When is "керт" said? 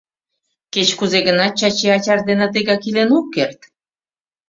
3.33-3.59